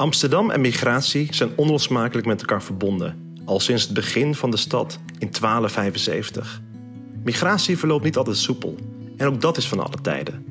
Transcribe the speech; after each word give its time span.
Amsterdam 0.00 0.50
en 0.50 0.60
migratie 0.60 1.28
zijn 1.30 1.50
onlosmakelijk 1.56 2.26
met 2.26 2.40
elkaar 2.40 2.62
verbonden, 2.62 3.34
al 3.44 3.60
sinds 3.60 3.82
het 3.82 3.94
begin 3.94 4.34
van 4.34 4.50
de 4.50 4.56
stad 4.56 4.98
in 5.18 5.28
1275. 5.30 6.60
Migratie 7.24 7.78
verloopt 7.78 8.04
niet 8.04 8.16
altijd 8.16 8.36
soepel, 8.36 8.76
en 9.16 9.26
ook 9.26 9.40
dat 9.40 9.56
is 9.56 9.68
van 9.68 9.80
alle 9.80 10.00
tijden. 10.02 10.44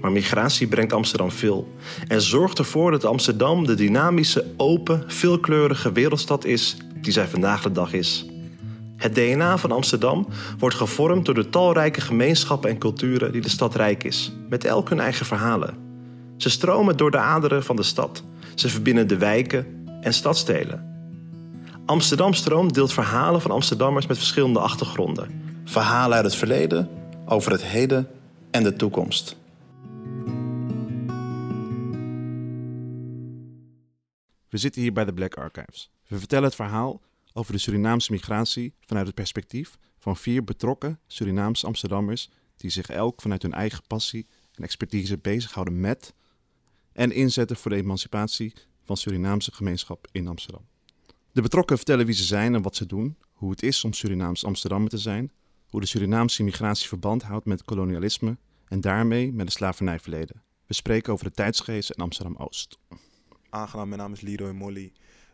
Maar 0.00 0.12
migratie 0.12 0.66
brengt 0.66 0.92
Amsterdam 0.92 1.30
veel 1.30 1.72
en 2.08 2.22
zorgt 2.22 2.58
ervoor 2.58 2.90
dat 2.90 3.04
Amsterdam 3.04 3.66
de 3.66 3.74
dynamische, 3.74 4.46
open, 4.56 5.04
veelkleurige 5.06 5.92
wereldstad 5.92 6.44
is 6.44 6.76
die 7.00 7.12
zij 7.12 7.28
vandaag 7.28 7.62
de 7.62 7.72
dag 7.72 7.92
is. 7.92 8.26
Het 8.96 9.14
DNA 9.14 9.58
van 9.58 9.72
Amsterdam 9.72 10.26
wordt 10.58 10.76
gevormd 10.76 11.24
door 11.24 11.34
de 11.34 11.48
talrijke 11.48 12.00
gemeenschappen 12.00 12.70
en 12.70 12.78
culturen 12.78 13.32
die 13.32 13.40
de 13.40 13.48
stad 13.48 13.74
rijk 13.74 14.04
is, 14.04 14.32
met 14.48 14.64
elk 14.64 14.88
hun 14.88 15.00
eigen 15.00 15.26
verhalen. 15.26 15.86
Ze 16.36 16.50
stromen 16.50 16.96
door 16.96 17.10
de 17.10 17.18
aderen 17.18 17.64
van 17.64 17.76
de 17.76 17.82
stad. 17.82 18.22
Ze 18.58 18.68
verbinden 18.68 19.08
de 19.08 19.16
wijken 19.16 19.86
en 20.00 20.14
stadstelen. 20.14 20.86
Amsterdam 21.86 22.34
Stroom 22.34 22.72
deelt 22.72 22.92
verhalen 22.92 23.40
van 23.40 23.50
Amsterdammers 23.50 24.06
met 24.06 24.16
verschillende 24.16 24.58
achtergronden. 24.58 25.42
Verhalen 25.64 26.16
uit 26.16 26.24
het 26.24 26.34
verleden, 26.34 26.88
over 27.26 27.52
het 27.52 27.62
heden 27.62 28.08
en 28.50 28.62
de 28.62 28.76
toekomst. 28.76 29.36
We 34.48 34.58
zitten 34.58 34.82
hier 34.82 34.92
bij 34.92 35.04
de 35.04 35.12
Black 35.12 35.34
Archives. 35.34 35.90
We 36.06 36.18
vertellen 36.18 36.44
het 36.44 36.54
verhaal 36.54 37.00
over 37.32 37.52
de 37.52 37.58
Surinaamse 37.58 38.12
migratie 38.12 38.74
vanuit 38.80 39.06
het 39.06 39.14
perspectief 39.14 39.78
van 39.98 40.16
vier 40.16 40.44
betrokken 40.44 40.98
Surinaamse 41.06 41.66
Amsterdammers 41.66 42.30
die 42.56 42.70
zich 42.70 42.88
elk 42.88 43.20
vanuit 43.20 43.42
hun 43.42 43.52
eigen 43.52 43.82
passie 43.86 44.26
en 44.54 44.64
expertise 44.64 45.18
bezighouden 45.18 45.80
met 45.80 46.14
en 46.98 47.12
inzetten 47.12 47.56
voor 47.56 47.70
de 47.70 47.76
emancipatie 47.76 48.52
van 48.84 48.96
Surinaamse 48.96 49.52
gemeenschap 49.52 50.08
in 50.12 50.28
Amsterdam. 50.28 50.66
De 51.32 51.42
betrokken 51.42 51.76
vertellen 51.76 52.06
wie 52.06 52.14
ze 52.14 52.24
zijn 52.24 52.54
en 52.54 52.62
wat 52.62 52.76
ze 52.76 52.86
doen, 52.86 53.16
hoe 53.32 53.50
het 53.50 53.62
is 53.62 53.84
om 53.84 53.92
Surinaams 53.92 54.44
Amsterdammer 54.44 54.90
te 54.90 54.98
zijn, 54.98 55.32
hoe 55.68 55.80
de 55.80 55.86
Surinaamse 55.86 56.42
migratie 56.42 56.88
verband 56.88 57.22
houdt 57.22 57.46
met 57.46 57.64
kolonialisme 57.64 58.36
en 58.64 58.80
daarmee 58.80 59.32
met 59.32 59.46
het 59.46 59.54
slavernijverleden. 59.54 60.42
We 60.66 60.74
spreken 60.74 61.12
over 61.12 61.24
de 61.24 61.32
tijdsgeest 61.32 61.90
in 61.90 62.02
Amsterdam-Oost. 62.02 62.78
Aangenaam, 63.50 63.88
mijn 63.88 64.00
naam 64.00 64.12
is 64.12 64.20
Leroy 64.20 64.52
Molly, 64.52 64.92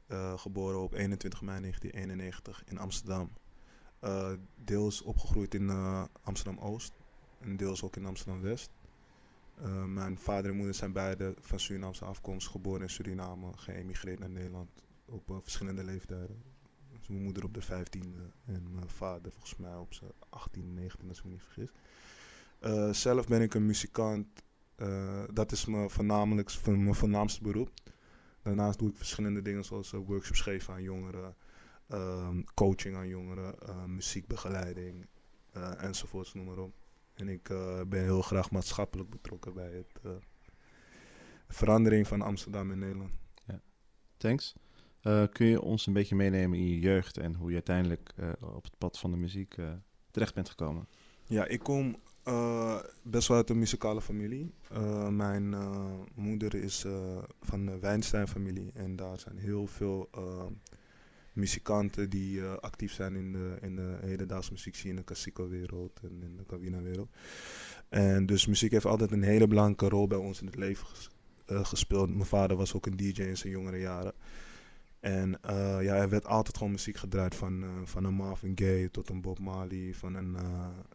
uh, 0.08 0.38
geboren 0.38 0.82
op 0.82 0.94
21 0.94 1.42
mei 1.42 1.60
1991 1.60 2.62
in 2.66 2.78
Amsterdam. 2.78 3.30
Uh, 4.02 4.30
deels 4.64 5.02
opgegroeid 5.02 5.54
in 5.54 5.62
uh, 5.62 6.04
Amsterdam-Oost 6.22 6.92
en 7.40 7.56
deels 7.56 7.82
ook 7.82 7.96
in 7.96 8.06
Amsterdam-West. 8.06 8.70
Mijn 9.86 10.18
vader 10.18 10.50
en 10.50 10.56
moeder 10.56 10.74
zijn 10.74 10.92
beide 10.92 11.34
van 11.40 11.60
Surinaamse 11.60 12.04
afkomst, 12.04 12.48
geboren 12.48 12.82
in 12.82 12.90
Suriname, 12.90 13.52
geëmigreerd 13.56 14.18
naar 14.18 14.30
Nederland 14.30 14.70
op 15.04 15.38
verschillende 15.42 15.84
leeftijden. 15.84 16.42
Dus 16.98 17.08
mijn 17.08 17.22
moeder 17.22 17.44
op 17.44 17.54
de 17.54 17.62
15e 17.62 18.32
en 18.44 18.74
mijn 18.74 18.88
vader 18.88 19.32
volgens 19.32 19.56
mij 19.56 19.74
op 19.74 19.94
zijn 19.94 20.10
18, 20.28 20.74
19 20.74 21.08
als 21.08 21.18
ik 21.18 21.24
me 21.24 21.30
niet 21.30 21.42
vergis. 21.42 21.70
zelf 23.02 23.26
ben 23.26 23.42
ik 23.42 23.54
een 23.54 23.66
muzikant. 23.66 24.26
dat 25.32 25.52
is 25.52 25.64
mijn, 25.64 25.90
voornamelijk, 25.90 26.66
mijn 26.66 26.94
voornaamste 26.94 27.42
beroep. 27.42 27.70
Daarnaast 28.44 28.78
doe 28.78 28.88
ik 28.88 28.96
verschillende 28.96 29.42
dingen 29.42 29.64
zoals 29.64 29.92
uh, 29.92 30.00
workshops 30.06 30.40
geven 30.40 30.74
aan 30.74 30.82
jongeren, 30.82 31.36
ehm, 31.88 32.42
coaching 32.54 32.96
aan 32.96 33.08
jongeren, 33.08 33.54
uh, 33.68 33.84
muziekbegeleiding 33.84 35.06
uh, 35.56 35.82
enzovoorts, 35.82 36.34
noem 36.34 36.44
maar 36.44 36.58
op. 36.58 36.74
En 37.14 37.28
ik 37.28 37.48
ben 37.88 38.02
heel 38.02 38.22
graag 38.22 38.50
maatschappelijk 38.50 39.10
betrokken 39.10 39.54
bij 39.54 39.72
het 39.72 40.22
verandering 41.48 42.06
van 42.06 42.22
Amsterdam 42.22 42.70
in 42.70 42.78
Nederland. 42.78 43.12
Ja. 43.46 43.60
Thanks. 44.16 44.54
kun 45.32 45.46
je 45.46 45.60
ons 45.60 45.86
een 45.86 45.92
beetje 45.92 46.14
meenemen 46.14 46.58
in 46.58 46.66
je 46.68 46.78
jeugd 46.78 47.16
en 47.18 47.34
hoe 47.34 47.48
je 47.48 47.54
uiteindelijk 47.54 48.14
op 48.40 48.64
het 48.64 48.78
pad 48.78 48.98
van 48.98 49.10
de 49.10 49.16
muziek 49.16 49.56
terecht 50.10 50.34
bent 50.34 50.48
gekomen? 50.48 50.88
Ja, 51.24 51.46
ik 51.46 51.60
kom 51.60 51.96
best 53.02 53.28
wel 53.28 53.36
uit 53.36 53.50
een 53.50 53.58
muzikale 53.58 54.00
familie. 54.00 54.54
Mijn 55.10 55.54
moeder 56.14 56.54
is 56.54 56.84
van 57.40 57.66
de 57.66 57.78
Wijnstein-familie 57.78 58.70
en 58.74 58.96
daar 58.96 59.18
zijn 59.18 59.38
heel 59.38 59.66
veel 59.66 60.10
muzikanten 61.34 62.10
die 62.10 62.42
actief 62.42 62.92
zijn 62.92 63.16
in 63.16 63.32
de, 63.32 63.56
in 63.60 63.76
de 63.76 63.96
hedendaagse 64.00 64.52
muziekscene, 64.52 64.90
in 64.90 64.96
de 64.96 65.04
klassieke-wereld 65.04 66.00
en 66.02 66.22
in 66.22 66.36
de 66.36 66.46
cabina-wereld. 66.46 67.08
En 67.88 68.26
dus 68.26 68.46
muziek 68.46 68.70
heeft 68.70 68.84
altijd 68.84 69.12
een 69.12 69.22
hele 69.22 69.46
belangrijke 69.46 69.88
rol 69.88 70.06
bij 70.06 70.18
ons 70.18 70.40
in 70.40 70.46
het 70.46 70.56
leven 70.56 70.86
ges 70.86 71.08
gespeeld. 71.46 72.14
Mijn 72.14 72.26
vader 72.26 72.56
was 72.56 72.74
ook 72.74 72.86
een 72.86 72.96
DJ 72.96 73.22
in 73.22 73.36
zijn 73.36 73.52
jongere 73.52 73.78
jaren. 73.78 74.12
En 75.00 75.38
uh, 75.46 75.82
ja, 75.82 75.94
er 75.94 76.08
werd 76.08 76.26
altijd 76.26 76.56
gewoon 76.56 76.72
muziek 76.72 76.96
gedraaid 76.96 77.34
van, 77.34 77.64
van 77.84 78.04
een 78.04 78.14
Marvin 78.14 78.52
Gaye 78.54 78.90
tot 78.90 79.08
een 79.08 79.20
Bob 79.20 79.38
Marley. 79.38 79.94
Van 79.94 80.14
een, 80.14 80.36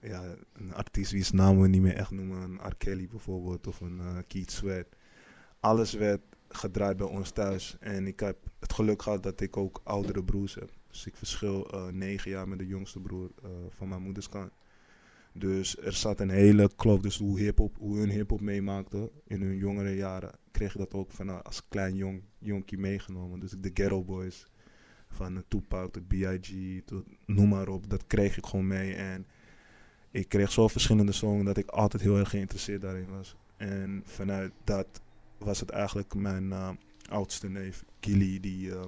ja, 0.01 0.35
een 0.53 0.73
artiest 0.73 1.11
wie's 1.11 1.31
naam 1.31 1.61
we 1.61 1.67
niet 1.67 1.81
meer 1.81 1.95
echt 1.95 2.11
noemen. 2.11 2.41
Een 2.41 2.69
R. 2.69 2.75
Kelly 2.77 3.07
bijvoorbeeld 3.07 3.67
of 3.67 3.79
een 3.79 4.01
Keith 4.27 4.51
Sweat. 4.51 4.87
Alles 5.59 5.93
werd 5.93 6.21
gedraaid 6.49 6.97
bij 6.97 7.07
ons 7.07 7.31
thuis. 7.31 7.77
En 7.79 8.07
ik 8.07 8.19
heb 8.19 8.37
het 8.59 8.73
geluk 8.73 9.01
gehad 9.01 9.23
dat 9.23 9.41
ik 9.41 9.57
ook 9.57 9.81
oudere 9.83 10.23
broers 10.23 10.55
heb. 10.55 10.69
Dus 10.87 11.05
ik 11.05 11.15
verschil 11.15 11.71
negen 11.91 12.31
jaar 12.31 12.47
met 12.47 12.59
de 12.59 12.67
jongste 12.67 12.99
broer 12.99 13.29
van 13.69 13.89
mijn 13.89 14.01
moeders 14.01 14.29
kant. 14.29 14.51
Dus 15.33 15.77
er 15.77 15.93
zat 15.93 16.19
een 16.19 16.29
hele 16.29 16.69
kloof. 16.75 17.01
Dus 17.01 17.17
hoe, 17.17 17.39
hip-hop, 17.39 17.75
hoe 17.77 17.97
hun 17.97 18.09
hip-hop 18.09 18.41
meemaakten 18.41 19.09
in 19.27 19.41
hun 19.41 19.57
jongere 19.57 19.95
jaren, 19.95 20.31
kreeg 20.51 20.71
ik 20.71 20.77
dat 20.77 20.93
ook 20.93 21.11
van, 21.11 21.29
uh, 21.29 21.41
als 21.41 21.67
klein 21.67 21.95
jong, 21.95 22.21
jonkie 22.37 22.77
meegenomen. 22.77 23.39
Dus 23.39 23.51
de 23.51 23.71
Ghetto 23.73 24.03
Boys, 24.03 24.47
van 25.09 25.35
uh, 25.35 25.39
Tupac 25.47 26.07
B.I.G., 26.07 26.81
tot, 26.85 27.05
noem 27.25 27.49
maar 27.49 27.67
op, 27.67 27.89
dat 27.89 28.07
kreeg 28.07 28.37
ik 28.37 28.45
gewoon 28.45 28.67
mee. 28.67 28.93
En 28.93 29.27
ik 30.11 30.29
kreeg 30.29 30.51
zo 30.51 30.67
verschillende 30.67 31.11
songs 31.11 31.45
dat 31.45 31.57
ik 31.57 31.69
altijd 31.69 32.03
heel 32.03 32.17
erg 32.17 32.29
geïnteresseerd 32.29 32.81
daarin 32.81 33.09
was. 33.09 33.35
En 33.57 34.01
vanuit 34.05 34.51
dat 34.63 35.01
was 35.39 35.59
het 35.59 35.69
eigenlijk 35.69 36.15
mijn 36.15 36.43
uh, 36.43 36.69
oudste 37.09 37.49
neef, 37.49 37.83
Gilly, 37.99 38.39
die 38.39 38.67
uh, 38.67 38.83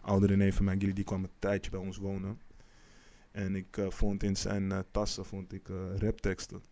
oudere 0.00 0.36
neef 0.36 0.56
van 0.56 0.64
mij, 0.64 0.76
Gilly, 0.78 0.92
die 0.92 1.04
kwam 1.04 1.22
een 1.22 1.30
tijdje 1.38 1.70
bij 1.70 1.80
ons 1.80 1.96
wonen. 1.96 2.40
En 3.30 3.56
ik 3.56 3.76
uh, 3.76 3.90
vond 3.90 4.22
in 4.22 4.36
zijn 4.36 4.84
tassen 4.90 5.24
vond 5.24 5.52
ik, 5.52 5.68
uh, 5.68 5.76
rapteksten. 5.96 6.62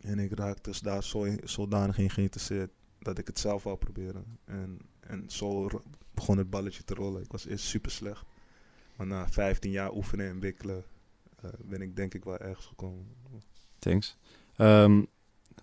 En 0.00 0.18
ik 0.18 0.32
raakte 0.32 0.70
dus 0.70 0.80
daar 0.80 1.04
zo, 1.04 1.26
zodanig 1.44 1.98
in 1.98 2.10
geïnteresseerd 2.10 2.70
dat 2.98 3.18
ik 3.18 3.26
het 3.26 3.38
zelf 3.38 3.62
wou 3.62 3.76
proberen. 3.76 4.24
En, 4.44 4.78
en 5.00 5.24
zo 5.30 5.68
begon 6.14 6.38
het 6.38 6.50
balletje 6.50 6.84
te 6.84 6.94
rollen. 6.94 7.22
Ik 7.22 7.32
was 7.32 7.46
eerst 7.46 7.64
super 7.64 7.90
slecht. 7.90 8.24
Maar 8.96 9.06
na 9.06 9.28
15 9.28 9.70
jaar 9.70 9.94
oefenen 9.94 10.28
en 10.28 10.40
wikkelen 10.40 10.84
ben 11.58 11.82
ik 11.82 11.96
denk 11.96 12.14
ik 12.14 12.24
wel 12.24 12.38
ergens 12.38 12.66
gekomen. 12.66 13.06
Thanks. 13.78 14.16
Um, 14.56 15.06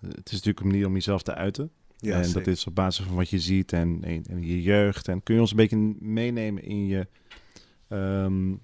het 0.00 0.26
is 0.26 0.32
natuurlijk 0.32 0.60
een 0.60 0.66
manier 0.66 0.86
om 0.86 0.92
jezelf 0.92 1.22
te 1.22 1.34
uiten. 1.34 1.72
Ja, 2.00 2.16
en 2.16 2.24
zeker. 2.24 2.44
dat 2.44 2.54
is 2.54 2.66
op 2.66 2.74
basis 2.74 3.04
van 3.04 3.14
wat 3.14 3.30
je 3.30 3.38
ziet 3.38 3.72
en, 3.72 3.98
en, 4.04 4.24
en, 4.24 4.46
je 4.46 4.62
jeugd. 4.62 5.08
En 5.08 5.22
kun 5.22 5.34
je 5.34 5.40
ons 5.40 5.50
een 5.50 5.56
beetje 5.56 5.94
meenemen 5.98 6.62
in 6.62 6.86
je... 6.86 7.06
Um, 7.88 8.62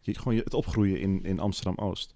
je, 0.00 0.18
gewoon 0.18 0.38
het 0.38 0.54
opgroeien 0.54 1.00
in, 1.00 1.22
in 1.22 1.40
Amsterdam-Oost? 1.40 2.14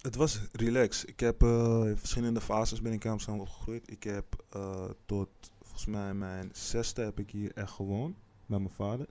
Het 0.00 0.16
was 0.16 0.40
relax. 0.52 1.04
Ik 1.04 1.20
heb 1.20 1.42
uh, 1.42 1.82
in 1.84 1.96
verschillende 1.96 2.40
fases 2.40 2.80
ben 2.80 2.92
ik 2.92 3.04
in 3.04 3.10
Amsterdam 3.10 3.40
opgegroeid. 3.40 3.90
Ik 3.90 4.02
heb 4.02 4.44
uh, 4.56 4.84
tot 5.06 5.28
volgens 5.62 5.86
mij 5.86 6.14
mijn 6.14 6.50
zesde 6.52 7.02
heb 7.02 7.18
ik 7.18 7.30
hier 7.30 7.52
echt 7.54 7.70
gewoond 7.70 8.16
met 8.46 8.58
mijn 8.58 8.74
vader. 8.74 9.06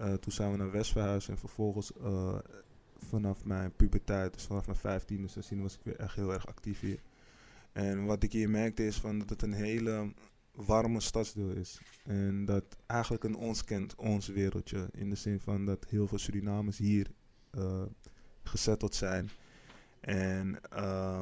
Uh, 0.00 0.12
toen 0.12 0.32
zijn 0.32 0.50
we 0.50 0.56
naar 0.56 0.70
West 0.70 0.92
verhuisd 0.92 1.28
en 1.28 1.38
vervolgens 1.38 1.92
vanaf 3.08 3.44
mijn 3.44 3.72
puberteit, 3.76 4.32
dus 4.32 4.42
vanaf 4.42 4.66
mijn 4.66 4.78
15 4.78 5.28
16 5.28 5.62
was 5.62 5.74
ik 5.74 5.80
weer 5.82 5.96
echt 5.96 6.16
heel 6.16 6.32
erg 6.32 6.46
actief 6.46 6.80
hier. 6.80 6.98
En 7.74 8.04
wat 8.04 8.22
ik 8.22 8.32
hier 8.32 8.50
merkte 8.50 8.86
is 8.86 8.96
van 8.96 9.18
dat 9.18 9.30
het 9.30 9.42
een 9.42 9.52
hele 9.52 10.12
warme 10.50 11.00
stadsdeel 11.00 11.50
is. 11.50 11.80
En 12.04 12.44
dat 12.44 12.64
eigenlijk 12.86 13.24
een 13.24 13.36
ons 13.36 13.64
kent, 13.64 13.94
ons 13.94 14.26
wereldje. 14.26 14.88
In 14.92 15.10
de 15.10 15.16
zin 15.16 15.40
van 15.40 15.64
dat 15.64 15.86
heel 15.88 16.06
veel 16.06 16.18
Surinamers 16.18 16.78
hier 16.78 17.10
uh, 17.58 17.82
gezetteld 18.42 18.94
zijn. 18.94 19.30
En, 20.00 20.58
uh, 20.72 21.20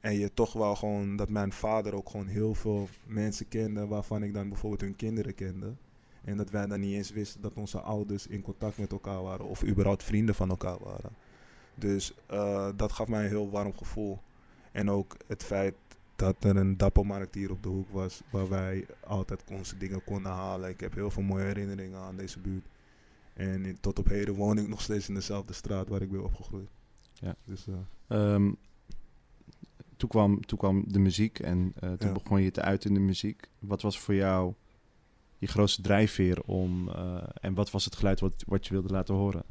en 0.00 0.18
je 0.18 0.34
toch 0.34 0.52
wel 0.52 0.76
gewoon, 0.76 1.16
dat 1.16 1.28
mijn 1.28 1.52
vader 1.52 1.94
ook 1.94 2.10
gewoon 2.10 2.26
heel 2.26 2.54
veel 2.54 2.88
mensen 3.06 3.48
kende 3.48 3.86
waarvan 3.86 4.22
ik 4.22 4.34
dan 4.34 4.48
bijvoorbeeld 4.48 4.80
hun 4.80 4.96
kinderen 4.96 5.34
kende. 5.34 5.74
En 6.24 6.36
dat 6.36 6.50
wij 6.50 6.66
dan 6.66 6.80
niet 6.80 6.94
eens 6.94 7.10
wisten 7.10 7.40
dat 7.40 7.54
onze 7.54 7.80
ouders 7.80 8.26
in 8.26 8.42
contact 8.42 8.78
met 8.78 8.92
elkaar 8.92 9.22
waren 9.22 9.46
of 9.46 9.64
überhaupt 9.64 10.02
vrienden 10.02 10.34
van 10.34 10.50
elkaar 10.50 10.78
waren. 10.78 11.10
Dus 11.74 12.14
uh, 12.30 12.68
dat 12.76 12.92
gaf 12.92 13.08
mij 13.08 13.22
een 13.22 13.28
heel 13.28 13.50
warm 13.50 13.74
gevoel. 13.74 14.18
En 14.72 14.90
ook 14.90 15.16
het 15.26 15.42
feit 15.42 15.74
dat 16.16 16.44
er 16.44 16.56
een 16.56 16.76
dappermarkt 16.76 17.34
hier 17.34 17.50
op 17.50 17.62
de 17.62 17.68
hoek 17.68 17.88
was 17.90 18.22
waar 18.30 18.48
wij 18.48 18.86
altijd 19.06 19.44
onze 19.50 19.76
dingen 19.76 20.04
konden 20.04 20.32
halen. 20.32 20.70
Ik 20.70 20.80
heb 20.80 20.94
heel 20.94 21.10
veel 21.10 21.22
mooie 21.22 21.44
herinneringen 21.44 21.98
aan 21.98 22.16
deze 22.16 22.38
buurt. 22.38 22.66
En 23.32 23.76
tot 23.80 23.98
op 23.98 24.08
heden 24.08 24.34
woon 24.34 24.58
ik 24.58 24.68
nog 24.68 24.80
steeds 24.80 25.08
in 25.08 25.14
dezelfde 25.14 25.52
straat 25.52 25.88
waar 25.88 26.02
ik 26.02 26.10
ben 26.10 26.24
opgegroeid. 26.24 26.68
Ja. 27.12 27.36
Dus, 27.44 27.66
uh, 28.08 28.34
um, 28.34 28.56
toen, 29.96 30.08
kwam, 30.08 30.46
toen 30.46 30.58
kwam 30.58 30.84
de 30.86 30.98
muziek 30.98 31.38
en 31.38 31.58
uh, 31.58 31.92
toen 31.92 32.08
ja. 32.08 32.12
begon 32.12 32.42
je 32.42 32.50
te 32.50 32.62
uit 32.62 32.84
in 32.84 32.94
de 32.94 33.00
muziek. 33.00 33.48
Wat 33.58 33.82
was 33.82 33.98
voor 33.98 34.14
jou 34.14 34.54
je 35.38 35.46
grootste 35.46 35.82
drijfveer 35.82 36.42
om... 36.42 36.88
eh, 36.88 37.22
en 37.40 37.54
wat 37.54 37.70
was 37.70 37.84
het 37.84 37.96
geluid 37.96 38.20
wat, 38.20 38.44
wat 38.46 38.66
je 38.66 38.72
wilde 38.72 38.92
laten 38.92 39.14
horen? 39.14 39.42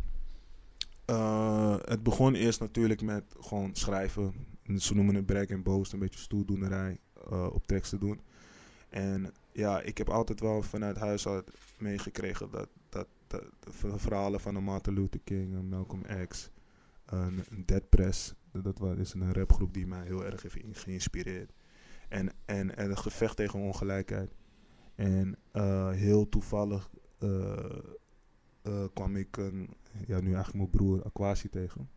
Eh, 1.05 1.75
het 1.85 2.03
begon 2.03 2.35
eerst 2.35 2.59
natuurlijk 2.59 3.01
met 3.01 3.23
gewoon 3.39 3.69
schrijven. 3.73 4.33
Ze 4.77 4.95
noemen 4.95 5.15
het 5.15 5.25
brek 5.25 5.49
en 5.49 5.63
boost, 5.63 5.93
een 5.93 5.99
beetje 5.99 6.19
stoeldoenerij 6.19 6.99
eh, 7.29 7.47
op 7.53 7.67
teksten 7.67 7.99
doen. 7.99 8.21
En 8.89 9.33
ja, 9.51 9.81
ik 9.81 9.97
heb 9.97 10.09
altijd 10.09 10.39
wel 10.39 10.61
vanuit 10.61 10.97
huis 10.97 11.27
uit 11.27 11.51
meegekregen 11.77 12.51
dat, 12.51 12.69
dat, 12.89 13.07
de 13.27 13.49
ver- 13.59 13.99
verhalen 13.99 14.39
van 14.39 14.55
een 14.55 14.63
Martin 14.63 14.93
Luther 14.93 15.19
King, 15.23 15.69
Malcolm 15.69 16.01
X, 16.27 16.51
een, 17.05 17.43
Dead 17.65 17.89
Press, 17.89 18.33
dat 18.51 18.77
dat 18.77 18.97
is 18.97 19.13
een 19.13 19.33
rapgroep 19.33 19.73
die 19.73 19.87
mij 19.87 20.05
heel 20.05 20.25
erg 20.25 20.41
heeft 20.41 20.57
geïnspireerd. 20.71 21.51
En, 22.09 22.31
en, 22.45 22.77
en 22.77 22.89
het 22.89 22.99
gevecht 22.99 23.35
tegen 23.35 23.59
ongelijkheid. 23.59 24.31
En 24.95 25.37
eh, 25.51 25.89
heel 25.89 26.29
toevallig 26.29 26.89
eh, 27.19 28.85
kwam 28.93 29.15
ik 29.15 29.37
een, 29.37 29.69
ja, 30.07 30.19
nu 30.19 30.33
eigenlijk 30.33 30.53
mijn 30.53 30.69
broer 30.69 31.03
Aquasi 31.03 31.49
tegen. 31.49 31.89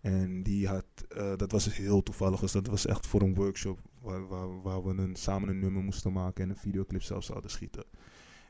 En 0.00 0.42
die 0.42 0.68
had, 0.68 0.84
eh, 1.08 1.32
dat 1.36 1.52
was 1.52 1.74
heel 1.76 2.02
toevallig, 2.02 2.40
dus 2.40 2.52
dat 2.52 2.66
was 2.66 2.86
echt 2.86 3.06
voor 3.06 3.22
een 3.22 3.34
workshop 3.34 3.78
waar, 4.00 4.26
waar, 4.26 4.62
waar 4.62 4.84
we 4.84 5.02
een, 5.02 5.16
samen 5.16 5.48
een 5.48 5.58
nummer 5.58 5.82
moesten 5.82 6.12
maken 6.12 6.44
en 6.44 6.50
een 6.50 6.56
videoclip 6.56 7.02
zelfs 7.02 7.26
zouden 7.26 7.50
schieten. 7.50 7.84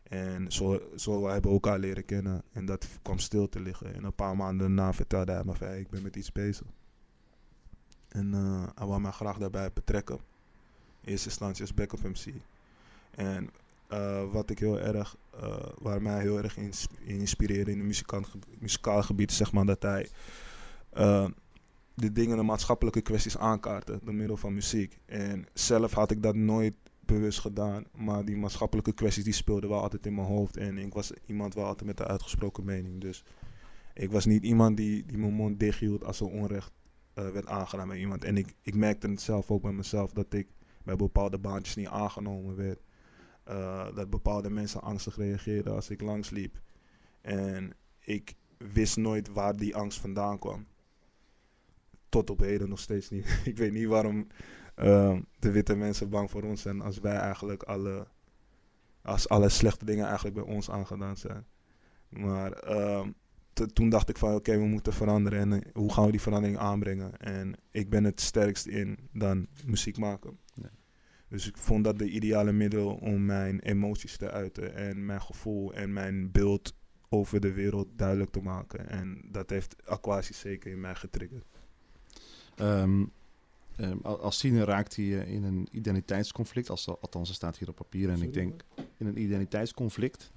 En 0.03 0.53
zo, 0.53 0.81
zo 0.97 1.27
hebben 1.27 1.51
we 1.51 1.57
elkaar 1.57 1.79
leren 1.79 2.05
kennen 2.05 2.43
en 2.53 2.67
dat 2.67 2.89
kwam 3.03 3.19
stil 3.19 3.49
te 3.49 3.61
liggen. 3.61 3.95
En 3.95 4.05
een 4.05 4.15
paar 4.15 4.37
maanden 4.37 4.67
daarna 4.67 4.93
vertelde 4.93 5.33
hij 5.33 5.45
me 5.45 5.55
van, 5.55 5.73
ik 5.75 5.89
ben 5.91 6.03
met 6.03 6.17
iets 6.17 6.33
bezig. 6.33 6.67
En 8.09 8.35
eh, 8.35 8.63
hij 8.75 8.87
wou 8.87 9.01
mij 9.01 9.11
graag 9.11 9.39
daarbij 9.39 9.73
betrekken. 9.73 10.17
In 11.01 11.11
eerste 11.13 11.29
instantie 11.29 11.63
als 11.63 11.75
backup 11.75 12.03
MC. 12.03 12.35
En 13.11 13.51
eh, 13.89 14.33
wat 14.33 14.51
ik 14.51 14.59
heel 14.59 14.81
erg, 14.81 15.17
waar 15.79 16.03
mij 16.03 16.21
heel 16.21 16.43
erg 16.43 16.57
ins- 16.57 16.87
inspireerde 16.99 17.71
in 17.71 17.79
het 17.79 18.03
muzikaal, 18.61 19.03
gebied, 19.03 19.33
zeg 19.33 19.53
maar 19.53 19.67
dat 19.67 19.83
hij 19.83 20.09
eh, 20.99 21.27
de 21.95 22.13
dingen, 22.13 22.37
de 22.37 22.43
maatschappelijke 22.43 23.01
kwesties 23.01 23.39
aankaarten 23.39 24.01
door 24.05 24.15
middel 24.15 24.37
van 24.37 24.55
muziek. 24.55 24.99
En 25.07 25.47
zelf 25.53 25.93
had 25.93 26.11
ik 26.11 26.23
dat 26.23 26.35
nooit 26.35 26.75
bewust 27.01 27.39
gedaan, 27.39 27.85
maar 27.97 28.25
die 28.25 28.37
maatschappelijke 28.37 28.93
kwesties 28.93 29.25
die 29.25 29.33
speelden 29.33 29.71
wel 29.71 29.81
altijd 29.81 30.07
in 30.07 30.15
mijn 30.15 30.27
hoofd. 30.27 30.57
En 30.57 30.79
ik 30.79 30.93
was 30.93 31.13
iemand 31.27 31.55
wel 31.55 31.65
altijd 31.65 31.87
met 31.87 32.01
een 32.01 32.07
uitgesproken 32.07 32.65
mening. 32.65 33.01
Dus 33.01 33.25
ik 33.95 34.11
was 34.11 34.25
niet 34.25 34.43
iemand 34.43 34.77
die, 34.77 35.07
die 35.07 35.19
mijn 35.19 35.33
mond 35.33 35.61
dicht 35.61 35.79
hield 35.79 36.05
als 36.05 36.21
er 36.21 36.27
onrecht 36.27 36.73
eh, 37.15 37.31
werd 37.31 37.47
aangedaan 37.47 37.89
bij 37.89 37.99
iemand. 37.99 38.25
En 38.25 38.37
ik, 38.37 38.55
ik 38.63 38.75
merkte 38.75 39.09
het 39.09 39.21
zelf 39.21 39.51
ook 39.51 39.63
bij 39.63 39.73
mezelf 39.73 40.13
dat 40.13 40.33
ik 40.33 40.49
bij 40.83 40.97
bepaalde 40.97 41.39
baantjes 41.39 41.77
niet 41.77 41.87
aangenomen 41.87 42.57
werd. 42.57 42.81
Eh, 43.45 43.95
dat 43.95 44.11
bepaalde 44.11 44.51
mensen 44.51 44.83
angstig 44.83 45.17
reageerden 45.17 45.75
als 45.75 45.91
ik 45.91 46.01
langsliep. 46.01 46.61
En 47.21 47.73
ik 48.01 48.35
wist 48.73 48.97
nooit 48.97 49.33
waar 49.33 49.57
die 49.57 49.77
angst 49.77 49.99
vandaan 49.99 50.39
kwam. 50.39 50.67
Tot 52.09 52.31
op 52.31 52.41
heden 52.41 52.69
nog 52.69 52.81
steeds 52.81 53.11
niet. 53.11 53.41
ik 53.45 53.57
weet 53.57 53.73
niet 53.73 53.87
waarom 53.87 54.27
eh, 54.75 55.19
de 55.39 55.51
witte 55.51 55.77
mensen 55.77 56.09
bang 56.09 56.31
voor 56.31 56.43
ons 56.43 56.63
zijn 56.63 56.81
als 56.81 56.99
wij 56.99 57.17
eigenlijk 57.17 57.63
alle, 57.63 58.07
als 59.03 59.29
alle 59.29 59.49
slechte 59.49 59.85
dingen 59.85 60.07
eigenlijk 60.07 60.35
bij 60.35 60.55
ons 60.55 60.71
aangedaan 60.71 61.17
zijn. 61.17 61.47
Maar 62.09 62.53
ehm, 62.53 63.11
toen 63.73 63.89
dacht 63.89 64.09
ik 64.09 64.17
van 64.17 64.35
oké, 64.35 64.59
we 64.59 64.67
moeten 64.67 64.93
veranderen 64.93 65.39
en 65.39 65.53
eh, 65.53 65.73
hoe 65.73 65.93
gaan 65.93 66.05
we 66.05 66.11
die 66.11 66.21
verandering 66.21 66.59
aanbrengen? 66.59 67.17
En 67.19 67.55
ik 67.71 67.91
ben 67.91 68.05
het 68.05 68.21
sterkst 68.21 68.67
in 68.67 68.99
dan 69.13 69.47
muziek 69.67 69.99
maken. 69.99 70.39
Ja. 70.55 70.71
Dus 71.29 71.49
ik 71.49 71.57
vond 71.57 71.85
dat 71.85 71.99
de 71.99 72.11
ideale 72.11 72.53
middel 72.53 72.95
om 72.95 73.25
mijn 73.25 73.61
emoties 73.61 74.17
te 74.17 74.31
uiten 74.31 74.75
en 74.75 75.07
mijn 75.07 75.23
gevoel 75.23 75.75
en 75.75 75.93
mijn 75.93 76.31
beeld 76.31 76.77
over 77.09 77.41
de 77.41 77.53
wereld 77.53 77.89
duidelijk 77.99 78.31
te 78.31 78.41
maken. 78.41 78.89
En 78.89 79.23
dat 79.31 79.51
heeft 79.51 79.87
Aquasi 79.87 80.35
zeker 80.35 80.71
in 80.71 80.81
mij 80.81 80.95
getriggerd. 80.95 81.47
Ehm, 82.59 83.05
ehm, 83.77 83.97
al- 84.03 84.21
als 84.21 84.39
tiener 84.39 84.67
raakte 84.67 85.07
je 85.07 85.27
in 85.27 85.45
een 85.45 85.69
identiteitsconflict, 85.71 86.71
als, 86.71 86.89
althans, 86.89 87.29
er 87.29 87.35
staat 87.35 87.59
hier 87.59 87.69
op 87.69 87.77
papier. 87.77 88.11
En 88.11 88.23
ik 88.23 88.33
denk 88.33 88.65
in 88.97 89.07
een 89.07 89.19
identiteitsconflict. 89.21 90.31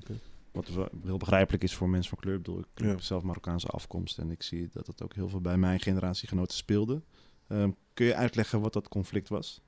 Wat 0.51 0.67
heel 1.03 1.17
begrijpelijk 1.17 1.63
is 1.63 1.75
voor 1.75 1.89
mensen 1.89 2.09
van 2.09 2.19
kleur. 2.19 2.35
Ik 2.35 2.41
bedoel, 2.43 2.59
ik 2.59 2.65
Ja. 2.75 2.85
heb 2.87 3.01
zelf 3.01 3.23
Marokkaanse 3.23 3.67
afkomst 3.67 4.17
en 4.17 4.31
ik 4.31 4.43
zie 4.43 4.69
dat 4.73 4.87
het 4.87 5.03
ook 5.03 5.13
heel 5.13 5.29
veel 5.29 5.41
bij 5.41 5.57
mijn 5.57 5.79
generatiegenoten 5.79 6.57
speelde. 6.57 7.01
Ehm, 7.47 7.69
kun 7.93 8.05
je 8.05 8.15
uitleggen 8.15 8.61
wat 8.61 8.73
dat 8.73 8.87
conflict 8.87 9.29
was? 9.29 9.61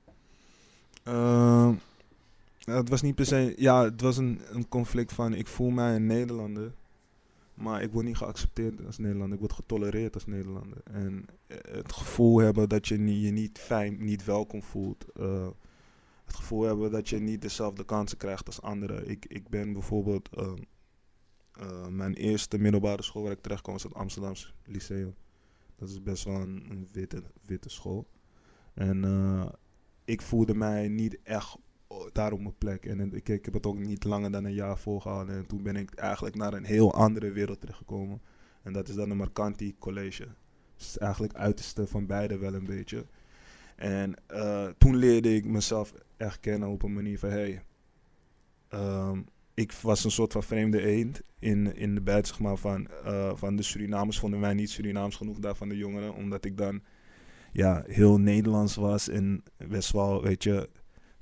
Het 2.64 2.88
was 2.88 3.02
niet 3.02 3.14
per 3.14 3.26
se. 3.26 3.54
Ja, 3.56 3.82
het 3.84 4.00
was 4.00 4.16
een, 4.16 4.40
een 4.50 4.68
conflict 4.68 5.12
van 5.12 5.34
ik 5.34 5.46
voel 5.46 5.70
mij 5.70 5.94
een 5.94 6.06
Nederlander. 6.06 6.72
Maar 7.54 7.82
ik 7.82 7.92
word 7.92 8.04
niet 8.06 8.16
geaccepteerd 8.16 8.86
als 8.86 8.98
Nederlander. 8.98 9.34
Ik 9.34 9.40
word 9.40 9.52
getolereerd 9.52 10.14
als 10.14 10.26
Nederlander. 10.26 10.78
En 10.84 11.26
eh, 11.46 11.58
het 11.74 11.92
gevoel 11.92 12.38
hebben 12.38 12.68
dat 12.68 12.88
je 12.88 13.20
je 13.20 13.30
niet 13.30 13.58
fijn, 13.58 14.04
niet 14.04 14.24
welkom 14.24 14.62
voelt. 14.62 15.04
eh, 15.16 15.48
het 16.24 16.34
gevoel 16.34 16.62
hebben 16.62 16.90
dat 16.90 17.08
je 17.08 17.18
niet 17.18 17.42
dezelfde 17.42 17.84
kansen 17.84 18.18
krijgt 18.18 18.46
als 18.46 18.62
anderen. 18.62 19.08
Ik, 19.08 19.24
ik 19.28 19.48
ben 19.48 19.72
bijvoorbeeld. 19.72 20.28
eh, 20.36 20.52
mijn 21.88 22.14
eerste 22.14 22.58
middelbare 22.58 23.02
school 23.02 23.22
waar 23.22 23.32
ik 23.32 23.40
terecht 23.42 23.62
kwam 23.62 23.74
was 23.74 23.82
het 23.82 23.94
Amsterdamse 23.94 24.48
Lyceum. 24.64 25.14
Dat 25.76 25.88
is 25.88 26.02
best 26.02 26.24
wel 26.24 26.40
een, 26.40 26.66
een 26.70 26.88
witte, 26.92 27.22
witte 27.46 27.68
school. 27.68 28.06
En 28.74 29.04
ik 30.04 30.22
voelde 30.22 30.54
mij 30.54 30.88
niet 30.88 31.18
echt 31.22 31.56
o- 32.04 32.10
daar 32.12 32.32
op 32.32 32.40
mijn 32.40 32.58
plek. 32.58 32.86
En 32.86 33.14
ik, 33.14 33.28
ik 33.28 33.44
heb 33.44 33.54
het 33.54 33.66
ook 33.66 33.78
niet 33.78 34.04
langer 34.04 34.30
dan 34.30 34.44
een 34.44 34.54
jaar 34.54 34.78
volgehouden. 34.78 35.36
En 35.36 35.46
toen 35.46 35.62
ben 35.62 35.76
ik 35.76 35.94
eigenlijk 35.94 36.36
naar 36.36 36.52
een 36.52 36.64
heel 36.64 36.94
andere 36.94 37.30
wereld 37.30 37.60
terechtgekomen. 37.60 38.20
En 38.62 38.72
dat 38.72 38.88
is 38.88 38.94
dan 38.94 39.10
een 39.10 39.16
Marcanti 39.16 39.74
College. 39.78 40.26
Dus 40.76 40.98
eigenlijk 40.98 41.34
uiterste 41.34 41.86
van 41.86 42.06
beide 42.06 42.38
wel 42.38 42.54
een 42.54 42.66
beetje. 42.66 43.06
En 43.76 44.14
eh, 44.26 44.68
toen 44.78 44.96
leerde 44.96 45.34
ik 45.34 45.44
mezelf 45.44 45.94
echt 46.16 46.40
kennen 46.40 46.68
op 46.68 46.82
een 46.82 46.92
manier 46.92 47.18
van... 47.18 47.30
Hey, 47.30 47.62
ehm, 48.68 49.20
ik 49.54 49.72
was 49.72 50.04
een 50.04 50.10
soort 50.10 50.32
van 50.32 50.42
vreemde 50.42 50.80
eend 50.80 51.22
in, 51.38 51.76
in 51.76 51.94
de 51.94 52.00
bed 52.00 52.26
zeg 52.26 52.38
maar, 52.40 52.56
van, 52.56 52.88
eh, 53.04 53.32
van 53.34 53.56
de 53.56 53.62
Surinamers. 53.62 54.18
Vonden 54.18 54.40
mij 54.40 54.54
niet 54.54 54.70
Surinaams 54.70 55.16
genoeg 55.16 55.38
daar 55.38 55.54
van 55.54 55.68
de 55.68 55.76
jongeren. 55.76 56.14
Omdat 56.14 56.44
ik 56.44 56.56
dan 56.56 56.82
ja, 57.52 57.82
heel 57.86 58.18
Nederlands 58.18 58.74
was 58.74 59.08
en 59.08 59.42
best 59.68 59.92
wel, 59.92 60.22
weet 60.22 60.42
je, 60.42 60.68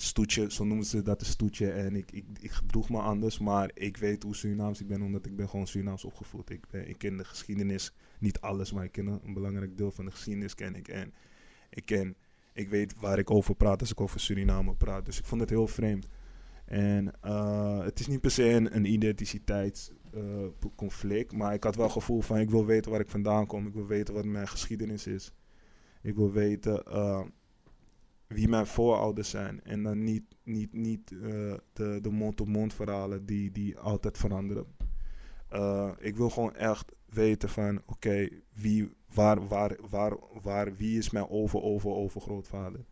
stoetje, 0.02 0.52
zo 0.52 0.64
noemen 0.64 0.86
ze 0.86 1.02
dat 1.02 1.20
een 1.20 1.26
stoetje. 1.26 1.70
En 1.70 1.96
ik, 1.96 2.12
ik, 2.12 2.24
ik 2.40 2.50
gedroeg 2.50 2.90
me 2.90 2.98
anders, 2.98 3.38
maar 3.38 3.70
ik 3.74 3.96
weet 3.96 4.22
hoe 4.22 4.36
Surinaams 4.36 4.80
ik 4.80 4.86
ben, 4.86 5.02
omdat 5.02 5.26
ik 5.26 5.36
ben 5.36 5.48
gewoon 5.48 5.66
Surinaams 5.66 6.04
opgevoed. 6.04 6.50
Ik, 6.50 6.64
ben, 6.70 6.88
ik 6.88 6.98
ken 6.98 7.16
de 7.16 7.24
geschiedenis, 7.24 7.94
niet 8.18 8.40
alles, 8.40 8.72
maar 8.72 8.84
ik 8.84 8.92
ken 8.92 9.06
een, 9.06 9.34
belangrijk 9.34 9.76
deel 9.76 9.90
van 9.90 10.04
de 10.04 10.10
geschiedenis 10.10 10.54
ken 10.54 10.74
ik. 10.74 10.88
En 10.88 11.14
ik 11.70 11.84
ken, 11.84 12.16
ik 12.52 12.68
weet 12.68 12.94
waar 13.00 13.18
ik 13.18 13.30
over 13.30 13.54
praat 13.54 13.80
als 13.80 13.90
ik 13.90 14.00
over 14.00 14.20
Suriname 14.20 14.74
praat. 14.74 15.06
Dus 15.06 15.18
ik 15.18 15.24
vond 15.24 15.40
het 15.40 15.50
heel 15.50 15.66
vreemd. 15.66 16.08
En 16.64 17.12
eh, 17.20 17.84
het 17.84 18.00
is 18.00 18.06
niet 18.06 18.20
per 18.20 18.30
se 18.30 18.48
een, 18.48 18.76
een 18.76 18.92
identiteitsconflict, 18.92 21.32
maar 21.32 21.54
ik 21.54 21.64
had 21.64 21.76
wel 21.76 21.84
het 21.84 21.94
gevoel 21.94 22.20
van 22.20 22.38
ik 22.38 22.50
wil 22.50 22.66
weten 22.66 22.90
waar 22.90 23.00
ik 23.00 23.08
vandaan 23.08 23.46
kom. 23.46 23.66
Ik 23.66 23.74
wil 23.74 23.86
weten 23.86 24.14
wat 24.14 24.24
mijn 24.24 24.48
geschiedenis 24.48 25.06
is. 25.06 25.32
Ik 26.02 26.14
wil 26.14 26.32
weten 26.32 26.84
eh, 26.84 27.22
wie 28.32 28.48
mijn 28.48 28.66
voorouders 28.66 29.30
zijn. 29.30 29.64
En 29.64 29.82
dan 29.82 30.04
niet, 30.04 30.22
niet, 30.42 30.72
niet 30.72 31.12
eh, 31.12 31.54
de, 31.72 31.98
de 32.02 32.10
mond-op-mond 32.10 32.74
verhalen 32.74 33.26
die, 33.26 33.50
die 33.50 33.78
altijd 33.78 34.18
veranderen. 34.18 34.66
Eh, 35.48 35.90
ik 35.98 36.16
wil 36.16 36.30
gewoon 36.30 36.54
echt 36.54 36.92
weten 37.08 37.48
van, 37.48 37.82
oké, 37.86 38.28
wie, 38.52 38.92
waar, 39.14 39.48
waar, 39.48 39.76
waar, 39.90 40.16
waar, 40.42 40.76
wie 40.76 40.98
is 40.98 41.10
mijn 41.10 41.28
over, 41.28 41.62
over, 41.62 41.90
overgrootvader? 41.90 42.84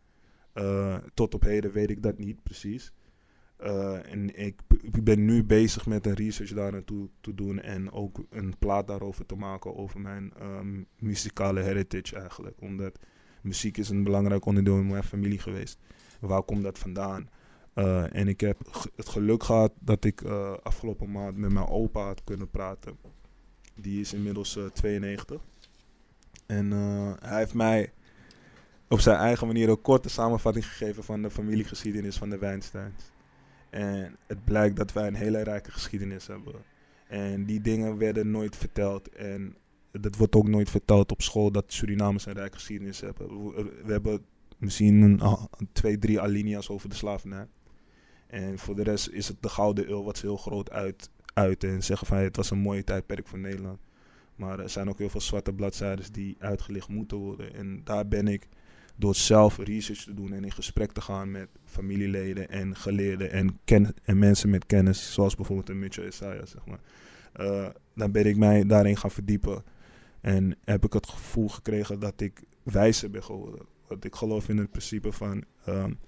Eh, 0.53 0.97
tot 1.13 1.33
op 1.33 1.41
heden 1.41 1.71
weet 1.71 1.89
ik 1.89 2.03
dat 2.03 2.17
niet 2.17 2.43
precies. 2.43 2.93
En 4.03 4.39
ik, 4.39 4.61
ik 4.81 5.03
ben 5.03 5.25
nu 5.25 5.43
bezig 5.43 5.85
met 5.85 6.05
een 6.05 6.13
research 6.13 6.53
daar 6.53 6.71
naartoe 6.71 7.09
te 7.19 7.33
doen 7.33 7.59
en 7.59 7.91
ook 7.91 8.23
een 8.29 8.53
plaat 8.59 8.87
daarover 8.87 9.25
te 9.25 9.35
maken 9.35 9.75
over 9.75 9.99
mijn 9.99 10.33
ehm, 10.39 10.83
muzikale 10.99 11.61
heritage 11.61 12.15
eigenlijk. 12.15 12.61
Omdat 12.61 12.99
muziek 13.43 13.77
is 13.77 13.89
een 13.89 14.03
belangrijk 14.03 14.45
onderdeel 14.45 14.77
in 14.77 14.87
mijn 14.87 15.03
familie 15.03 15.39
geweest. 15.39 15.77
Waar 16.19 16.43
komt 16.43 16.63
dat 16.63 16.79
vandaan? 16.79 17.29
Eh, 17.73 18.15
en 18.15 18.27
ik 18.27 18.39
heb 18.39 18.57
het 18.95 19.09
geluk 19.09 19.43
gehad 19.43 19.71
dat 19.79 20.05
ik 20.05 20.21
eh, 20.21 20.53
afgelopen 20.63 21.11
maand 21.11 21.37
met 21.37 21.51
mijn 21.51 21.67
opa 21.67 22.01
had 22.01 22.23
kunnen 22.23 22.49
praten. 22.49 22.97
Die 23.75 23.99
is 23.99 24.13
inmiddels 24.13 24.57
eh, 24.57 24.65
92. 24.65 25.41
En 26.45 26.73
eh, 26.73 27.13
hij 27.19 27.37
heeft 27.37 27.53
mij 27.53 27.93
op 28.87 28.99
zijn 28.99 29.17
eigen 29.17 29.47
manier 29.47 29.69
een 29.69 29.81
korte 29.81 30.09
samenvatting 30.09 30.65
gegeven 30.65 31.03
van 31.03 31.21
de 31.21 31.29
familiegeschiedenis 31.29 32.17
van 32.17 32.29
de 32.29 32.37
Weinsteins. 32.37 33.11
En 33.69 34.17
het 34.27 34.43
blijkt 34.43 34.75
dat 34.75 34.93
wij 34.93 35.07
een 35.07 35.15
hele 35.15 35.41
rijke 35.41 35.71
geschiedenis 35.71 36.27
hebben. 36.27 36.53
En 37.07 37.45
die 37.45 37.61
dingen 37.61 37.97
werden 37.97 38.31
nooit 38.31 38.55
verteld. 38.55 39.09
En 39.09 39.55
dat 39.91 40.15
wordt 40.15 40.35
ook 40.35 40.47
nooit 40.47 40.69
verteld 40.69 41.11
op 41.11 41.21
school 41.21 41.51
dat 41.51 41.73
Surinamers 41.73 42.25
een 42.25 42.33
rijke 42.33 42.55
geschiedenis 42.55 42.99
hebben. 42.99 43.53
We, 43.85 43.91
hebben 43.91 44.21
misschien 44.57 45.21
ah, 45.21 45.43
twee, 45.71 45.97
drie 45.97 46.19
alinea's 46.21 46.69
over 46.69 46.89
de 46.89 46.95
slavernij. 46.95 47.47
En 48.27 48.59
voor 48.59 48.75
de 48.75 48.83
rest 48.83 49.09
is 49.09 49.27
het 49.27 49.37
de 49.39 49.49
Gouden 49.49 49.89
Eeuw 49.89 50.03
wat 50.03 50.17
ze 50.17 50.25
heel 50.25 50.37
groot 50.37 50.71
uit, 50.71 51.09
uit 51.33 51.63
en 51.63 51.83
zeggen 51.83 52.07
van 52.07 52.17
het 52.17 52.35
was 52.35 52.51
een 52.51 52.59
mooie 52.59 52.83
tijdperk 52.83 53.27
voor 53.27 53.39
Nederland. 53.39 53.79
Maar 54.35 54.59
er 54.59 54.69
zijn 54.69 54.89
ook 54.89 54.97
heel 54.97 55.09
veel 55.09 55.21
zwarte 55.21 55.53
bladzijden 55.53 56.13
die 56.13 56.35
uitgelicht 56.39 56.87
moeten 56.87 57.17
worden. 57.17 57.53
En 57.53 57.81
daar 57.83 58.07
ben 58.07 58.27
ik 58.27 58.47
door 58.95 59.15
zelf 59.15 59.57
research 59.57 60.03
te 60.03 60.13
doen 60.13 60.33
en 60.33 60.43
in 60.43 60.51
gesprek 60.51 60.91
te 60.91 61.01
gaan 61.01 61.31
met 61.31 61.47
familieleden 61.65 62.49
en 62.49 62.75
geleerden 62.75 63.31
en 64.03 64.19
mensen 64.19 64.49
met 64.49 64.65
kennis, 64.65 65.13
zoals 65.13 65.35
bijvoorbeeld 65.35 65.69
een 65.69 65.79
Mitchell 65.79 66.07
Isaiah, 66.07 66.45
zeg 66.45 66.65
maar. 66.65 66.79
Uh, 67.39 67.67
dan 67.95 68.11
ben 68.11 68.25
ik 68.25 68.37
mij 68.37 68.65
daarin 68.65 68.97
gaan 68.97 69.11
verdiepen. 69.11 69.63
En 70.21 70.57
heb 70.63 70.85
ik 70.85 70.93
het 70.93 71.07
gevoel 71.07 71.49
gekregen 71.49 71.99
dat 71.99 72.21
ik 72.21 72.43
wijzer 72.63 73.09
ben 73.09 73.23
geworden. 73.23 73.65
Want 73.87 74.05
ik 74.05 74.15
geloof 74.15 74.49
in 74.49 74.57
het 74.57 74.69
principe 74.69 75.11
van 75.11 75.43
um, 75.67 75.99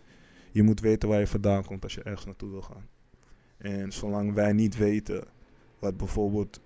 je 0.51 0.63
moet 0.63 0.79
weten 0.79 1.09
waar 1.09 1.19
je 1.19 1.27
vandaan 1.27 1.65
komt 1.65 1.83
als 1.83 1.93
je 1.93 2.03
ergens 2.03 2.25
naartoe 2.25 2.49
wil 2.49 2.61
gaan. 2.61 2.87
En 3.57 3.91
zolang 3.91 4.33
wij 4.33 4.53
niet 4.53 4.77
weten 4.77 5.23
wat 5.79 5.97
bijvoorbeeld, 5.97 6.61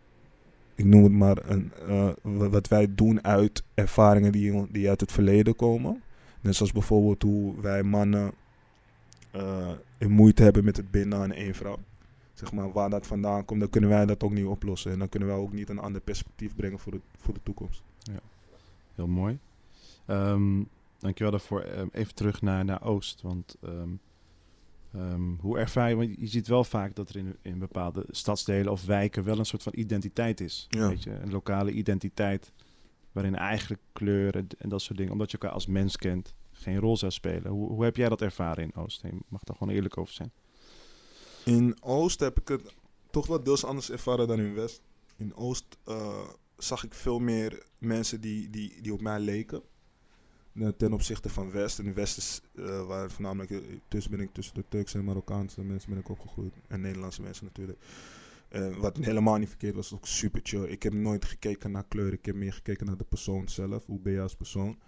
ik 0.76 0.86
noem 0.86 1.04
het 1.04 1.12
maar, 1.12 1.50
een, 1.50 1.72
uh, 1.88 2.10
wat 2.24 2.68
wij 2.68 2.96
doen 2.96 3.24
uit 3.24 3.64
ervaringen 3.74 4.32
die, 4.32 4.72
die 4.72 4.90
uit 4.90 5.02
het 5.02 5.12
verleden 5.12 5.56
komen. 5.56 6.02
Net 6.42 6.56
zoals 6.56 6.72
bijvoorbeeld 6.72 7.24
hoe 7.24 7.62
wij 7.62 7.84
mannen 7.84 8.32
uh, 9.36 9.72
in 9.98 10.12
moeite 10.12 10.44
hebben 10.44 10.64
met 10.64 10.78
het 10.78 10.92
binden 10.92 11.20
aan 11.20 11.32
één 11.32 11.56
vrouw. 11.56 11.80
Zeg 12.38 12.52
maar, 12.52 12.72
waar 12.72 12.90
dat 12.90 13.08
vandaan 13.08 13.46
komt, 13.46 13.60
dan 13.60 13.70
kunnen 13.70 13.90
wij 13.90 14.06
dat 14.06 14.24
ook 14.24 14.32
niet 14.32 14.46
oplossen. 14.46 14.92
En 14.92 15.00
dan 15.00 15.10
kunnen 15.10 15.30
wij 15.30 15.38
ook 15.38 15.54
niet 15.54 15.70
een 15.70 15.80
ander 15.80 16.02
perspectief 16.02 16.56
brengen 16.56 16.80
voor 16.80 16.92
de, 16.92 17.02
voor 17.18 17.34
de 17.34 17.40
toekomst. 17.44 17.84
Ja, 17.98 18.20
heel 18.96 19.08
mooi. 19.08 19.40
Um, 20.08 20.68
dankjewel 20.98 21.32
daarvoor. 21.32 21.66
Um, 21.78 21.90
even 21.92 22.16
terug 22.16 22.42
naar, 22.42 22.66
naar 22.66 22.84
Oost. 22.84 23.22
Want 23.22 23.56
um, 23.64 24.00
um, 24.96 25.38
hoe 25.42 25.58
ervaar 25.58 25.90
je, 25.90 25.96
want 25.96 26.16
je 26.20 26.28
ziet 26.28 26.48
wel 26.48 26.64
vaak 26.64 26.96
dat 26.96 27.10
er 27.10 27.16
in, 27.16 27.36
in 27.42 27.60
bepaalde 27.60 28.06
stadsdelen 28.10 28.72
of 28.72 28.86
wijken 28.86 29.24
wel 29.24 29.40
een 29.40 29.46
soort 29.46 29.64
van 29.64 29.74
identiteit 29.76 30.40
is. 30.40 30.68
Ja. 30.70 30.88
Weet 30.90 31.04
je, 31.04 31.12
een 31.12 31.32
lokale 31.32 31.72
identiteit 31.72 32.52
waarin 33.12 33.36
eigenlijk 33.36 33.82
kleuren 33.94 34.48
en 34.58 34.70
dat 34.70 34.82
soort 34.82 34.98
dingen, 34.98 35.12
omdat 35.12 35.32
je 35.32 35.38
elkaar 35.38 35.56
als 35.56 35.68
mens 35.68 35.98
kent, 35.98 36.34
geen 36.52 36.80
rol 36.80 36.98
zou 36.98 37.12
spelen. 37.12 37.52
Hoe, 37.52 37.70
hoe 37.70 37.84
heb 37.84 37.96
jij 37.96 38.10
dat 38.10 38.22
ervaren 38.22 38.64
in 38.64 38.76
Oost? 38.76 39.02
Je 39.02 39.18
mag 39.28 39.44
daar 39.44 39.56
gewoon 39.56 39.74
eerlijk 39.74 39.98
over 39.98 40.14
zijn. 40.14 40.32
In 41.48 41.78
Oost 41.82 42.20
heb 42.20 42.40
ik 42.40 42.48
het 42.48 42.76
toch 43.12 43.28
wel 43.28 43.44
deels 43.44 43.66
anders 43.66 43.92
ervaren 43.92 44.28
dan 44.28 44.40
in 44.40 44.54
West. 44.54 44.82
In 45.18 45.36
Oost 45.36 45.78
uh, 45.88 46.28
zag 46.58 46.84
ik 46.84 46.94
veel 46.94 47.20
meer 47.20 47.66
mensen 47.78 48.22
die, 48.22 48.50
die, 48.50 48.82
die 48.82 48.94
op 48.94 49.02
mij 49.02 49.20
leken. 49.20 49.62
Uh, 50.54 50.68
ten 50.68 50.94
opzichte 50.94 51.30
van 51.30 51.52
West. 51.52 51.80
In 51.80 51.94
West 51.94 52.18
is 52.18 52.42
uh, 52.54 52.86
waar 52.88 53.12
voornamelijk 53.12 53.64
tussen 53.88 54.12
ben 54.12 54.20
ik 54.20 54.34
tussen 54.34 54.56
de 54.56 54.64
Turkse 54.70 54.98
en 54.98 55.04
Marokkaanse 55.04 55.62
mensen 55.62 55.90
ben 55.90 56.00
ik 56.00 56.10
opgegroeid. 56.10 56.54
En 56.68 56.82
Nederlandse 56.82 57.22
mensen 57.22 57.46
natuurlijk. 57.46 57.80
Wat 58.78 58.98
helemaal 58.98 59.38
niet 59.38 59.50
verkeerd 59.50 59.76
was, 59.76 59.94
ook 59.94 60.08
super 60.08 60.42
chill. 60.44 60.64
Ik 60.64 60.84
heb 60.84 60.94
nooit 60.94 61.26
gekeken 61.26 61.72
naar 61.72 61.86
kleur, 61.88 62.14
ik 62.14 62.26
heb 62.26 62.36
meer 62.36 62.54
gekeken 62.54 62.86
naar 62.86 62.98
de 62.98 63.04
persoon 63.04 63.48
zelf. 63.48 63.86
Hoe 63.86 64.00
ben 64.00 64.14
je 64.14 64.22
als 64.22 64.36
persoon? 64.36 64.80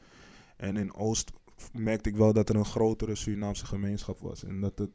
En 0.58 0.78
in 0.78 0.94
Oost 0.94 1.32
merkte 1.74 2.10
ik 2.10 2.16
wel 2.16 2.34
dat 2.34 2.50
er 2.50 2.56
een 2.56 2.66
grotere 2.66 3.16
Surinaamse 3.16 3.66
gemeenschap 3.66 4.20
was. 4.20 4.44
En 4.44 4.62
dat 4.62 4.78
het 4.80 4.90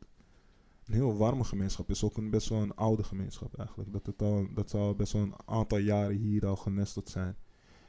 een 0.87 0.95
heel 0.95 1.17
warme 1.17 1.45
gemeenschap 1.45 1.91
is. 1.91 2.05
Ook 2.05 2.31
best 2.31 2.49
wel 2.49 2.63
een 2.63 2.75
oude 2.75 3.05
gemeenschap 3.05 3.59
eigenlijk. 3.59 3.93
Dat, 3.93 4.07
het 4.07 4.23
al, 4.23 4.47
dat 4.55 4.71
ze 4.71 4.95
best 4.97 5.13
wel 5.13 5.23
een 5.23 5.35
aantal 5.45 5.79
jaren 5.79 6.17
hier 6.17 6.47
al 6.47 6.57
genesteld 6.57 7.09
zijn. 7.09 7.37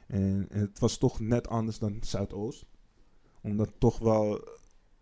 En, 0.06 0.46
en 0.48 0.60
het 0.60 0.78
was 0.78 0.98
toch 0.98 1.20
net 1.20 1.48
anders 1.48 1.78
dan 1.78 1.96
Zuidoost. 2.00 2.66
Omdat 3.40 3.72
toch 3.78 3.98
wel 3.98 4.48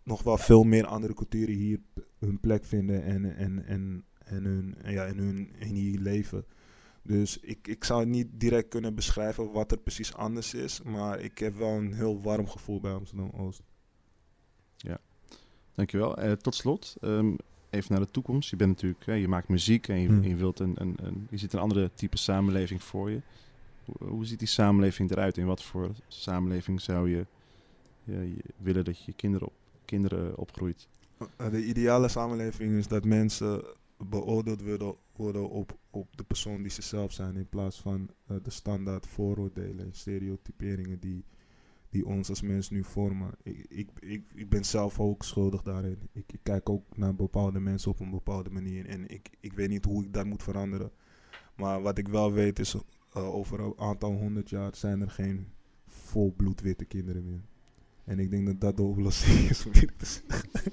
nog 0.05 0.23
wel 0.23 0.37
veel 0.39 0.65
meer 0.65 0.87
andere 0.87 1.15
culturen 1.15 1.55
hier 1.55 1.81
hun 2.19 2.41
plek 2.41 2.65
vinden 2.65 3.03
en, 3.03 3.37
en, 3.37 3.65
en, 3.65 4.05
en, 4.25 4.45
hun, 4.45 4.77
ja, 4.85 5.05
in 5.05 5.19
hun 5.19 5.53
in 5.59 5.75
hier 5.75 6.01
leven. 6.01 6.45
Dus 7.03 7.39
ik, 7.39 7.69
ik 7.69 7.85
zou 7.85 8.07
niet 8.07 8.29
direct 8.33 8.69
kunnen 8.69 8.95
beschrijven 8.95 9.53
wat 9.53 9.71
er 9.71 9.79
precies 9.79 10.15
anders 10.15 10.55
is. 10.55 10.83
Maar 10.83 11.21
ik 11.21 11.39
heb 11.39 11.57
wel 11.57 11.71
een 11.71 11.93
heel 11.93 12.23
warm 12.23 12.49
gevoel 12.49 12.81
bij 12.81 12.93
Amsterdam-Oost. 12.93 13.63
Ja, 14.77 15.01
dankjewel. 15.73 16.25
Uh, 16.25 16.33
tot 16.33 16.55
slot, 16.55 16.97
um, 17.01 17.37
even 17.75 17.93
naar 17.93 18.04
de 18.04 18.11
toekomst. 18.11 18.50
Je 18.50 18.57
bent 18.57 18.71
natuurlijk, 18.71 19.07
hè, 19.07 19.12
je 19.12 19.28
maakt 19.28 19.49
muziek 19.49 19.88
en 19.88 20.00
je, 20.00 20.09
Hmm. 20.09 20.23
je 20.23 20.37
wilt 20.37 20.59
een, 20.61 20.75
een, 20.81 20.95
een, 21.02 21.26
je 21.31 21.37
ziet 21.37 21.52
een 21.52 21.59
andere 21.61 21.90
type 21.95 22.16
samenleving 22.19 22.83
voor 22.83 23.11
je. 23.11 23.21
Hoe, 23.85 24.09
hoe 24.09 24.26
ziet 24.26 24.38
die 24.38 24.49
samenleving 24.49 25.11
eruit? 25.11 25.37
In 25.38 25.47
wat 25.47 25.62
voor 25.62 25.90
samenleving 26.09 26.81
zou 26.81 27.11
je, 27.11 27.26
je, 28.04 28.35
je 28.35 28.43
willen 28.57 28.85
dat 28.85 29.04
je 29.04 29.12
kinderen, 29.12 29.47
op, 29.47 29.54
kinderen 29.85 30.38
opgroeit? 30.38 30.88
Uh, 31.40 31.50
De 31.50 31.64
ideale 31.64 32.09
samenleving 32.09 32.76
is 32.78 32.88
dat 32.88 33.04
mensen 33.04 33.64
beoordeeld 33.99 34.62
worden, 34.62 34.95
worden 35.16 35.50
op, 35.50 35.78
op 35.90 36.16
de 36.16 36.25
persoon 36.25 36.62
die 36.62 36.71
ze 36.71 36.83
zelf 36.83 37.12
zijn. 37.12 37.37
In 37.37 37.49
plaats 37.49 37.81
van 37.81 38.09
uh, 38.31 38.37
de 38.43 38.50
standaard 38.50 39.07
vooroordelen 39.07 39.85
en 39.85 39.93
stereotyperingen 39.93 40.99
die, 41.00 41.25
die 41.95 42.07
ons 42.07 42.29
als 42.29 42.43
mens 42.43 42.71
nu 42.71 42.85
vormen. 42.85 43.31
Ik, 43.43 43.67
ik, 43.69 43.89
ik, 44.01 44.23
ik 44.35 44.49
ben 44.49 44.65
zelf 44.65 45.01
ook 45.01 45.25
schuldig 45.25 45.63
daarin. 45.63 45.99
Ik, 46.13 46.33
ik 46.33 46.41
kijk 46.43 46.69
ook 46.69 46.97
naar 46.97 47.15
bepaalde 47.15 47.61
mensen 47.61 47.91
op 47.91 48.01
een 48.01 48.11
bepaalde 48.11 48.51
manier. 48.51 48.87
En 48.87 49.09
ik, 49.09 49.31
ik 49.41 49.53
weet 49.53 49.69
niet 49.69 49.85
hoe 49.85 50.05
ik 50.05 50.13
dat 50.13 50.25
moet 50.25 50.43
veranderen. 50.43 50.91
Maar 51.57 51.83
wat 51.83 51.99
ik 51.99 52.09
wel 52.09 52.33
weet 52.33 52.59
is, 52.59 52.75
uh, 52.75 53.35
over 53.35 53.61
een 53.61 53.75
aantal 53.77 54.13
honderd 54.13 54.51
jaar 54.51 54.77
zijn 54.77 55.01
er 55.01 55.11
geen 55.11 55.47
volbloed 55.87 56.61
witte 56.61 56.85
kinderen 56.85 57.25
meer. 57.25 57.43
En 58.05 58.19
ik 58.19 58.31
denk 58.31 58.47
dat 58.47 58.61
dat 58.61 58.77
de 58.77 58.83
oplossing 58.83 59.51
is. 59.51 59.67
om 59.67 59.73
te 59.73 59.87
zeggen. 60.01 60.73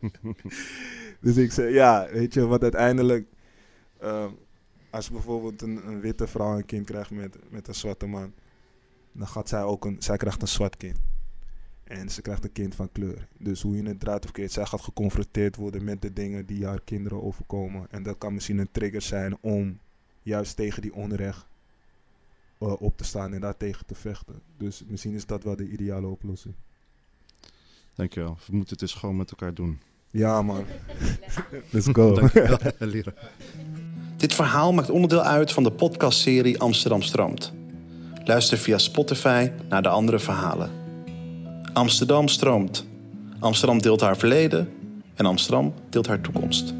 dus 1.20 1.36
ik 1.36 1.52
zeg, 1.52 1.72
ja, 1.72 2.08
weet 2.12 2.34
je, 2.34 2.46
wat 2.46 2.62
uiteindelijk... 2.62 3.26
Uh, 4.02 4.30
als 4.90 5.10
bijvoorbeeld 5.10 5.62
een, 5.62 5.88
een, 5.88 6.00
witte 6.00 6.26
vrouw 6.26 6.56
een 6.56 6.64
kind 6.64 6.86
krijgt 6.86 7.10
met, 7.10 7.38
met 7.50 7.68
een 7.68 7.74
zwarte 7.74 8.06
man... 8.06 8.32
dan 9.12 9.28
gaat 9.28 9.48
zij 9.48 9.62
ook 9.62 9.84
een... 9.84 9.96
Zij 9.98 10.16
krijgt 10.16 10.42
een 10.42 10.48
zwart 10.48 10.76
kind. 10.76 10.98
En 11.84 12.10
ze 12.10 12.22
krijgt 12.22 12.44
een 12.44 12.52
kind 12.52 12.74
van 12.74 12.92
kleur. 12.92 13.28
Dus 13.38 13.62
hoe 13.62 13.76
je 13.76 13.82
het 13.82 14.00
draait 14.00 14.24
of 14.24 14.30
keert, 14.30 14.52
zij 14.52 14.66
gaat 14.66 14.80
geconfronteerd 14.80 15.56
worden 15.56 15.84
met 15.84 16.02
de 16.02 16.12
dingen 16.12 16.46
die 16.46 16.66
haar 16.66 16.80
kinderen 16.84 17.22
overkomen. 17.22 17.86
En 17.90 18.02
dat 18.02 18.18
kan 18.18 18.34
misschien 18.34 18.58
een 18.58 18.70
trigger 18.72 19.02
zijn 19.02 19.36
om 19.40 19.78
juist 20.22 20.56
tegen 20.56 20.82
die 20.82 20.94
onrecht 20.94 21.46
uh, 22.60 22.74
op 22.78 22.96
te 22.96 23.04
staan 23.04 23.32
en 23.32 23.40
daartegen 23.40 23.86
te 23.86 23.94
vechten. 23.94 24.40
Dus 24.56 24.82
misschien 24.86 25.14
is 25.14 25.26
dat 25.26 25.42
wel 25.42 25.56
de 25.56 25.68
ideale 25.68 26.06
oplossing. 26.06 26.54
Dankjewel. 27.94 28.36
We 28.46 28.56
moeten 28.56 28.70
het 28.70 28.78
dus 28.78 28.94
gewoon 28.94 29.16
met 29.16 29.30
elkaar 29.30 29.54
doen. 29.54 29.80
Ja, 30.10 30.42
man. 30.42 30.64
Let's 31.70 31.88
go. 31.92 32.14
Dankjewel. 32.14 32.58
Dit 34.16 34.34
verhaal 34.34 34.72
maakt 34.72 34.90
onderdeel 34.90 35.22
uit 35.22 35.52
van 35.52 35.62
de 35.62 35.72
podcastserie 35.72 36.60
Amsterdam 36.60 37.02
Stroomt. 37.02 37.52
Luister 38.24 38.58
via 38.58 38.78
Spotify 38.78 39.50
naar 39.68 39.82
de 39.82 39.88
andere 39.88 40.18
verhalen. 40.18 40.70
Amsterdam 41.72 42.28
stroomt. 42.28 42.86
Amsterdam 43.38 43.82
deelt 43.82 44.00
haar 44.00 44.16
verleden 44.16 44.68
en 45.14 45.26
Amsterdam 45.26 45.74
deelt 45.90 46.06
haar 46.06 46.20
toekomst. 46.20 46.74